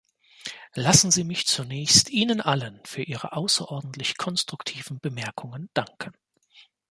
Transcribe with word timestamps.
Lassen 0.73 1.11
Sie 1.11 1.23
mich 1.23 1.45
zunächst 1.45 2.09
Ihnen 2.09 2.41
allen 2.41 2.81
für 2.85 3.03
Ihre 3.03 3.33
außerordentlich 3.33 4.17
konstruktiven 4.17 4.99
Bemerkungen 4.99 5.69
danken. 5.75 6.13